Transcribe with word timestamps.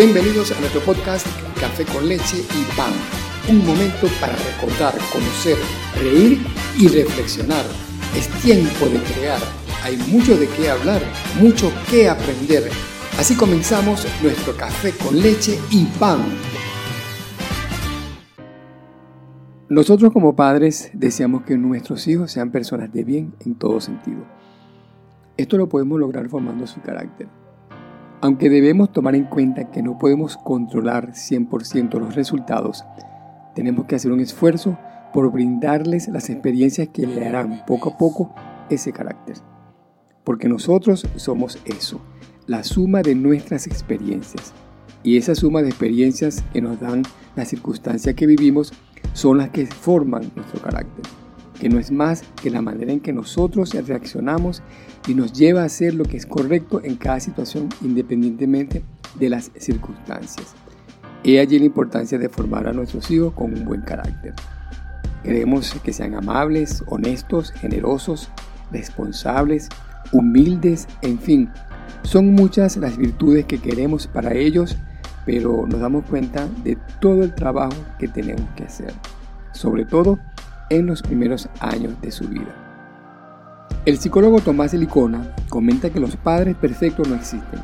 Bienvenidos 0.00 0.52
a 0.52 0.60
nuestro 0.60 0.80
podcast 0.82 1.26
Café 1.58 1.84
con 1.84 2.08
leche 2.08 2.36
y 2.36 2.76
pan. 2.76 2.92
Un 3.48 3.66
momento 3.66 4.06
para 4.20 4.32
recordar, 4.36 4.94
conocer, 5.12 5.56
reír 6.00 6.38
y 6.78 6.86
reflexionar. 6.86 7.64
Es 8.16 8.28
tiempo 8.40 8.86
de 8.86 9.00
crear. 9.12 9.40
Hay 9.82 9.96
mucho 9.96 10.36
de 10.36 10.46
qué 10.50 10.70
hablar, 10.70 11.02
mucho 11.40 11.72
que 11.90 12.08
aprender. 12.08 12.70
Así 13.18 13.34
comenzamos 13.34 14.06
nuestro 14.22 14.56
café 14.56 14.92
con 14.92 15.18
leche 15.18 15.58
y 15.72 15.86
pan. 15.98 16.20
Nosotros 19.68 20.12
como 20.12 20.36
padres 20.36 20.92
deseamos 20.92 21.42
que 21.42 21.58
nuestros 21.58 22.06
hijos 22.06 22.30
sean 22.30 22.52
personas 22.52 22.92
de 22.92 23.02
bien 23.02 23.34
en 23.44 23.56
todo 23.56 23.80
sentido. 23.80 24.24
Esto 25.36 25.56
lo 25.56 25.68
podemos 25.68 25.98
lograr 25.98 26.28
formando 26.28 26.68
su 26.68 26.80
carácter 26.82 27.37
aunque 28.20 28.50
debemos 28.50 28.92
tomar 28.92 29.14
en 29.14 29.24
cuenta 29.24 29.70
que 29.70 29.82
no 29.82 29.98
podemos 29.98 30.36
controlar 30.36 31.12
100% 31.12 31.98
los 31.98 32.14
resultados, 32.14 32.84
tenemos 33.54 33.86
que 33.86 33.94
hacer 33.94 34.12
un 34.12 34.20
esfuerzo 34.20 34.78
por 35.12 35.30
brindarles 35.32 36.08
las 36.08 36.28
experiencias 36.28 36.88
que 36.88 37.06
le 37.06 37.26
harán 37.26 37.64
poco 37.66 37.90
a 37.90 37.98
poco 37.98 38.34
ese 38.70 38.92
carácter. 38.92 39.36
Porque 40.24 40.48
nosotros 40.48 41.06
somos 41.16 41.58
eso, 41.64 42.00
la 42.46 42.64
suma 42.64 43.02
de 43.02 43.14
nuestras 43.14 43.66
experiencias. 43.66 44.52
Y 45.02 45.16
esa 45.16 45.34
suma 45.34 45.62
de 45.62 45.68
experiencias 45.68 46.42
que 46.52 46.60
nos 46.60 46.80
dan 46.80 47.02
las 47.36 47.48
circunstancias 47.48 48.14
que 48.14 48.26
vivimos 48.26 48.72
son 49.12 49.38
las 49.38 49.50
que 49.50 49.66
forman 49.66 50.30
nuestro 50.34 50.60
carácter 50.60 51.17
que 51.58 51.68
no 51.68 51.78
es 51.78 51.90
más 51.90 52.22
que 52.40 52.50
la 52.50 52.62
manera 52.62 52.92
en 52.92 53.00
que 53.00 53.12
nosotros 53.12 53.74
reaccionamos 53.74 54.62
y 55.06 55.14
nos 55.14 55.32
lleva 55.32 55.62
a 55.62 55.66
hacer 55.66 55.94
lo 55.94 56.04
que 56.04 56.16
es 56.16 56.26
correcto 56.26 56.80
en 56.82 56.96
cada 56.96 57.20
situación 57.20 57.68
independientemente 57.82 58.82
de 59.18 59.28
las 59.28 59.50
circunstancias. 59.56 60.54
He 61.24 61.40
allí 61.40 61.58
la 61.58 61.64
importancia 61.64 62.18
de 62.18 62.28
formar 62.28 62.68
a 62.68 62.72
nuestros 62.72 63.10
hijos 63.10 63.32
con 63.34 63.52
un 63.52 63.64
buen 63.64 63.82
carácter. 63.82 64.34
Queremos 65.24 65.74
que 65.82 65.92
sean 65.92 66.14
amables, 66.14 66.84
honestos, 66.86 67.50
generosos, 67.50 68.30
responsables, 68.70 69.68
humildes, 70.12 70.86
en 71.02 71.18
fin. 71.18 71.50
Son 72.02 72.34
muchas 72.34 72.76
las 72.76 72.96
virtudes 72.96 73.46
que 73.46 73.58
queremos 73.58 74.06
para 74.06 74.32
ellos, 74.34 74.76
pero 75.26 75.66
nos 75.66 75.80
damos 75.80 76.04
cuenta 76.04 76.48
de 76.62 76.78
todo 77.00 77.24
el 77.24 77.34
trabajo 77.34 77.76
que 77.98 78.06
tenemos 78.06 78.48
que 78.56 78.64
hacer. 78.64 78.92
Sobre 79.52 79.84
todo 79.84 80.18
en 80.70 80.86
los 80.86 81.02
primeros 81.02 81.48
años 81.60 82.00
de 82.00 82.10
su 82.10 82.28
vida. 82.28 82.54
El 83.86 83.98
psicólogo 83.98 84.40
Tomás 84.40 84.74
Licona 84.74 85.34
comenta 85.48 85.90
que 85.90 86.00
los 86.00 86.16
padres 86.16 86.56
perfectos 86.56 87.08
no 87.08 87.14
existen 87.14 87.60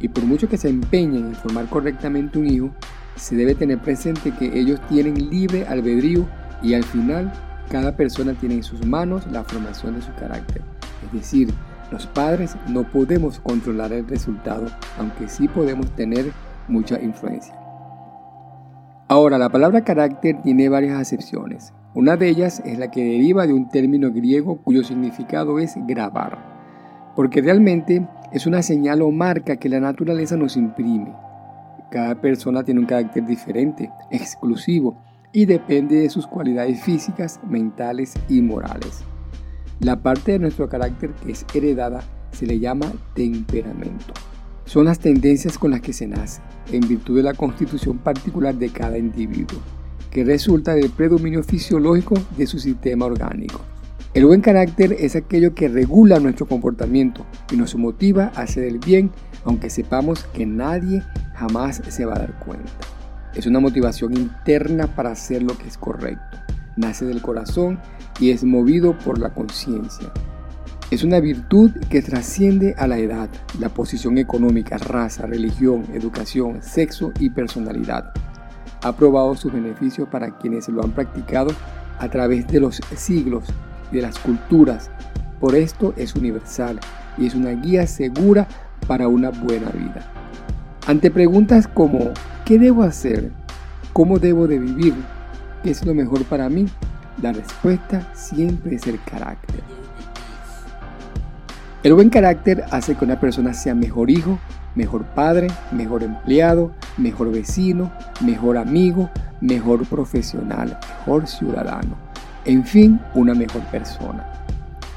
y 0.00 0.08
por 0.08 0.24
mucho 0.24 0.48
que 0.48 0.56
se 0.56 0.68
empeñen 0.68 1.26
en 1.26 1.34
formar 1.34 1.66
correctamente 1.66 2.38
un 2.38 2.46
hijo, 2.46 2.70
se 3.16 3.34
debe 3.34 3.54
tener 3.54 3.78
presente 3.78 4.30
que 4.32 4.58
ellos 4.58 4.80
tienen 4.88 5.30
libre 5.30 5.66
albedrío 5.66 6.26
y 6.62 6.74
al 6.74 6.84
final 6.84 7.32
cada 7.70 7.96
persona 7.96 8.34
tiene 8.34 8.56
en 8.56 8.62
sus 8.62 8.84
manos 8.86 9.26
la 9.32 9.42
formación 9.42 9.94
de 9.96 10.02
su 10.02 10.14
carácter. 10.14 10.62
Es 11.04 11.12
decir, 11.12 11.52
los 11.90 12.06
padres 12.06 12.56
no 12.68 12.84
podemos 12.84 13.40
controlar 13.40 13.92
el 13.92 14.06
resultado, 14.06 14.66
aunque 14.98 15.28
sí 15.28 15.48
podemos 15.48 15.90
tener 15.92 16.32
mucha 16.68 17.00
influencia. 17.00 17.54
Ahora, 19.08 19.38
la 19.38 19.48
palabra 19.48 19.84
carácter 19.84 20.42
tiene 20.42 20.68
varias 20.68 21.00
acepciones. 21.00 21.72
Una 21.96 22.18
de 22.18 22.28
ellas 22.28 22.60
es 22.66 22.78
la 22.78 22.90
que 22.90 23.02
deriva 23.02 23.46
de 23.46 23.54
un 23.54 23.70
término 23.70 24.12
griego 24.12 24.58
cuyo 24.58 24.84
significado 24.84 25.58
es 25.58 25.76
grabar, 25.86 26.36
porque 27.16 27.40
realmente 27.40 28.06
es 28.32 28.46
una 28.46 28.60
señal 28.62 29.00
o 29.00 29.10
marca 29.10 29.56
que 29.56 29.70
la 29.70 29.80
naturaleza 29.80 30.36
nos 30.36 30.58
imprime. 30.58 31.14
Cada 31.90 32.20
persona 32.20 32.64
tiene 32.64 32.80
un 32.80 32.86
carácter 32.86 33.24
diferente, 33.24 33.90
exclusivo, 34.10 34.98
y 35.32 35.46
depende 35.46 35.96
de 35.96 36.10
sus 36.10 36.26
cualidades 36.26 36.82
físicas, 36.82 37.40
mentales 37.48 38.12
y 38.28 38.42
morales. 38.42 39.02
La 39.80 39.96
parte 40.02 40.32
de 40.32 40.38
nuestro 40.38 40.68
carácter 40.68 41.12
que 41.24 41.32
es 41.32 41.46
heredada 41.54 42.02
se 42.30 42.44
le 42.44 42.58
llama 42.58 42.92
temperamento. 43.14 44.12
Son 44.66 44.84
las 44.84 44.98
tendencias 44.98 45.56
con 45.56 45.70
las 45.70 45.80
que 45.80 45.94
se 45.94 46.06
nace, 46.06 46.42
en 46.70 46.86
virtud 46.86 47.16
de 47.16 47.22
la 47.22 47.32
constitución 47.32 47.96
particular 47.96 48.54
de 48.54 48.68
cada 48.68 48.98
individuo 48.98 49.60
que 50.10 50.24
resulta 50.24 50.74
del 50.74 50.90
predominio 50.90 51.42
fisiológico 51.42 52.14
de 52.36 52.46
su 52.46 52.58
sistema 52.58 53.06
orgánico. 53.06 53.60
El 54.16 54.24
buen 54.24 54.40
carácter 54.40 54.96
es 54.98 55.14
aquello 55.14 55.54
que 55.54 55.68
regula 55.68 56.18
nuestro 56.20 56.46
comportamiento 56.46 57.26
y 57.52 57.56
nos 57.56 57.74
motiva 57.74 58.32
a 58.34 58.42
hacer 58.42 58.64
el 58.64 58.78
bien, 58.78 59.10
aunque 59.44 59.68
sepamos 59.68 60.24
que 60.32 60.46
nadie 60.46 61.02
jamás 61.34 61.82
se 61.86 62.06
va 62.06 62.14
a 62.14 62.20
dar 62.20 62.38
cuenta. 62.38 62.72
Es 63.34 63.46
una 63.46 63.60
motivación 63.60 64.16
interna 64.16 64.86
para 64.96 65.10
hacer 65.10 65.42
lo 65.42 65.58
que 65.58 65.68
es 65.68 65.76
correcto. 65.76 66.38
Nace 66.78 67.04
del 67.04 67.20
corazón 67.20 67.78
y 68.18 68.30
es 68.30 68.42
movido 68.42 68.96
por 68.98 69.18
la 69.18 69.34
conciencia. 69.34 70.10
Es 70.90 71.04
una 71.04 71.20
virtud 71.20 71.72
que 71.90 72.00
trasciende 72.00 72.74
a 72.78 72.86
la 72.86 72.96
edad, 72.96 73.28
la 73.60 73.68
posición 73.68 74.16
económica, 74.16 74.78
raza, 74.78 75.26
religión, 75.26 75.84
educación, 75.92 76.62
sexo 76.62 77.12
y 77.20 77.28
personalidad 77.28 78.14
ha 78.86 78.92
probado 78.92 79.34
sus 79.34 79.52
beneficios 79.52 80.08
para 80.08 80.30
quienes 80.38 80.68
lo 80.68 80.82
han 80.82 80.92
practicado 80.92 81.50
a 81.98 82.08
través 82.08 82.46
de 82.46 82.60
los 82.60 82.80
siglos 82.94 83.44
de 83.90 84.02
las 84.02 84.18
culturas. 84.18 84.90
Por 85.40 85.54
esto 85.54 85.92
es 85.96 86.14
universal 86.14 86.78
y 87.18 87.26
es 87.26 87.34
una 87.34 87.50
guía 87.50 87.86
segura 87.86 88.46
para 88.86 89.08
una 89.08 89.30
buena 89.30 89.70
vida. 89.70 90.06
Ante 90.86 91.10
preguntas 91.10 91.66
como 91.66 92.10
¿qué 92.44 92.58
debo 92.58 92.84
hacer? 92.84 93.32
¿Cómo 93.92 94.18
debo 94.18 94.46
de 94.46 94.58
vivir? 94.58 94.94
¿Qué 95.62 95.70
es 95.70 95.84
lo 95.84 95.94
mejor 95.94 96.24
para 96.24 96.48
mí? 96.48 96.66
La 97.20 97.32
respuesta 97.32 98.08
siempre 98.14 98.76
es 98.76 98.86
el 98.86 99.02
carácter. 99.02 99.62
El 101.86 101.94
buen 101.94 102.10
carácter 102.10 102.64
hace 102.72 102.96
que 102.96 103.04
una 103.04 103.20
persona 103.20 103.54
sea 103.54 103.72
mejor 103.72 104.10
hijo, 104.10 104.40
mejor 104.74 105.04
padre, 105.04 105.46
mejor 105.70 106.02
empleado, 106.02 106.72
mejor 106.96 107.30
vecino, 107.30 107.92
mejor 108.20 108.58
amigo, 108.58 109.08
mejor 109.40 109.86
profesional, 109.86 110.80
mejor 110.98 111.28
ciudadano. 111.28 111.96
En 112.44 112.64
fin, 112.64 112.98
una 113.14 113.34
mejor 113.34 113.62
persona. 113.66 114.26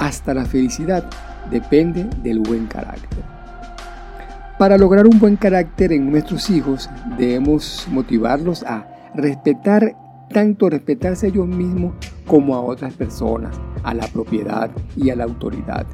Hasta 0.00 0.34
la 0.34 0.44
felicidad 0.44 1.08
depende 1.52 2.02
del 2.20 2.40
buen 2.40 2.66
carácter. 2.66 3.22
Para 4.58 4.76
lograr 4.76 5.06
un 5.06 5.20
buen 5.20 5.36
carácter 5.36 5.92
en 5.92 6.10
nuestros 6.10 6.50
hijos 6.50 6.90
debemos 7.16 7.86
motivarlos 7.92 8.64
a 8.64 8.88
respetar 9.14 9.94
tanto 10.32 10.68
respetarse 10.68 11.26
a 11.26 11.28
ellos 11.28 11.46
mismos 11.46 11.94
como 12.26 12.56
a 12.56 12.60
otras 12.60 12.92
personas, 12.94 13.56
a 13.84 13.94
la 13.94 14.08
propiedad 14.08 14.68
y 14.96 15.10
a 15.10 15.14
la 15.14 15.22
autoridad. 15.22 15.86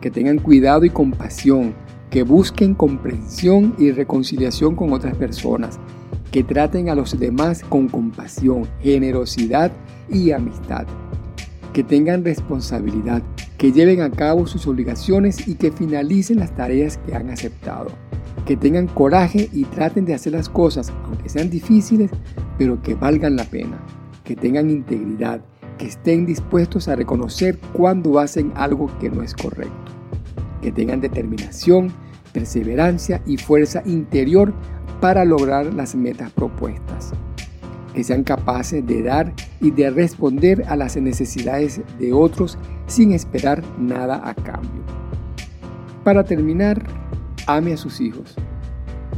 Que 0.00 0.10
tengan 0.10 0.38
cuidado 0.38 0.84
y 0.84 0.90
compasión 0.90 1.74
que 2.10 2.22
busquen 2.22 2.74
comprensión 2.74 3.74
y 3.78 3.92
reconciliación 3.92 4.74
con 4.76 4.92
otras 4.92 5.16
personas, 5.16 5.78
que 6.30 6.42
traten 6.42 6.88
a 6.88 6.94
los 6.94 7.18
demás 7.18 7.62
con 7.68 7.88
compasión, 7.88 8.66
generosidad 8.80 9.72
y 10.10 10.30
amistad, 10.30 10.86
que 11.72 11.84
tengan 11.84 12.24
responsabilidad, 12.24 13.22
que 13.58 13.72
lleven 13.72 14.00
a 14.00 14.10
cabo 14.10 14.46
sus 14.46 14.66
obligaciones 14.66 15.48
y 15.48 15.56
que 15.56 15.70
finalicen 15.70 16.38
las 16.38 16.54
tareas 16.54 16.98
que 16.98 17.14
han 17.14 17.30
aceptado, 17.30 17.90
que 18.46 18.56
tengan 18.56 18.86
coraje 18.86 19.48
y 19.52 19.64
traten 19.64 20.04
de 20.04 20.14
hacer 20.14 20.32
las 20.32 20.48
cosas, 20.48 20.92
aunque 21.04 21.28
sean 21.28 21.50
difíciles, 21.50 22.10
pero 22.56 22.80
que 22.82 22.94
valgan 22.94 23.36
la 23.36 23.44
pena, 23.44 23.78
que 24.24 24.36
tengan 24.36 24.70
integridad, 24.70 25.42
que 25.78 25.86
estén 25.86 26.26
dispuestos 26.26 26.88
a 26.88 26.96
reconocer 26.96 27.58
cuando 27.72 28.18
hacen 28.18 28.52
algo 28.56 28.90
que 28.98 29.08
no 29.08 29.22
es 29.22 29.34
correcto 29.34 29.98
que 30.60 30.72
tengan 30.72 31.00
determinación, 31.00 31.92
perseverancia 32.32 33.22
y 33.26 33.36
fuerza 33.36 33.82
interior 33.84 34.52
para 35.00 35.24
lograr 35.24 35.72
las 35.74 35.94
metas 35.94 36.30
propuestas, 36.32 37.12
que 37.94 38.04
sean 38.04 38.24
capaces 38.24 38.84
de 38.86 39.02
dar 39.02 39.32
y 39.60 39.70
de 39.70 39.90
responder 39.90 40.64
a 40.68 40.76
las 40.76 40.96
necesidades 40.96 41.80
de 41.98 42.12
otros 42.12 42.58
sin 42.86 43.12
esperar 43.12 43.62
nada 43.78 44.28
a 44.28 44.34
cambio. 44.34 44.82
Para 46.04 46.24
terminar, 46.24 46.82
ame 47.46 47.74
a 47.74 47.76
sus 47.76 48.00
hijos, 48.00 48.34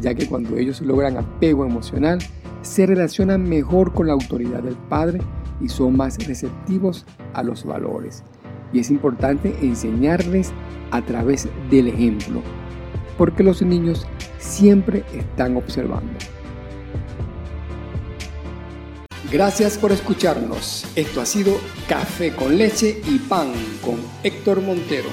ya 0.01 0.15
que 0.15 0.27
cuando 0.27 0.57
ellos 0.57 0.81
logran 0.81 1.17
apego 1.17 1.65
emocional, 1.65 2.19
se 2.63 2.85
relacionan 2.85 3.49
mejor 3.49 3.95
con 3.95 4.07
la 4.07 4.13
autoridad 4.13 4.63
del 4.63 4.75
padre 4.75 5.21
y 5.61 5.69
son 5.69 5.97
más 5.97 6.19
receptivos 6.27 7.05
a 7.35 7.43
los 7.43 7.65
valores. 7.65 8.23
Y 8.73 8.81
es 8.81 8.91
importante 8.91 9.57
enseñarles 9.63 10.53
a 10.91 11.03
través 11.03 11.49
del 11.71 11.89
ejemplo, 11.89 12.43
porque 13.19 13.43
los 13.43 13.63
niños 13.63 14.07
siempre 14.39 15.05
están 15.15 15.57
observando. 15.57 16.13
Gracias 19.31 19.79
por 19.79 19.93
escucharnos. 19.93 20.87
Esto 20.97 21.21
ha 21.21 21.27
sido 21.27 21.57
Café 21.89 22.35
con 22.35 22.59
leche 22.59 23.01
y 23.07 23.19
pan 23.19 23.53
con 23.85 23.97
Héctor 24.25 24.61
Montero. 24.61 25.09